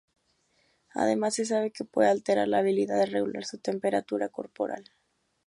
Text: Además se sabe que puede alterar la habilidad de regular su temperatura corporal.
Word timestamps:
Además 0.95 1.35
se 1.35 1.45
sabe 1.45 1.69
que 1.69 1.85
puede 1.85 2.09
alterar 2.09 2.47
la 2.47 2.57
habilidad 2.57 2.97
de 2.97 3.05
regular 3.05 3.45
su 3.45 3.59
temperatura 3.59 4.29
corporal. 4.29 4.85